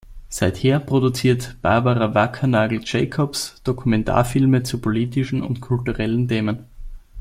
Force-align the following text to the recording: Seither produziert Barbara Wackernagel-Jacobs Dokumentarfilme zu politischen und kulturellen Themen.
Seither 0.29 0.79
produziert 0.79 1.57
Barbara 1.61 2.15
Wackernagel-Jacobs 2.15 3.61
Dokumentarfilme 3.63 4.63
zu 4.63 4.81
politischen 4.81 5.43
und 5.43 5.61
kulturellen 5.61 6.27
Themen. 6.27 6.65